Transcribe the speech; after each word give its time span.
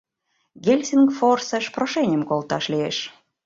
Гельсингфорсыш 0.63 1.65
прошенийым 1.75 2.23
колташ 2.29 2.63
лиеш. 2.73 2.97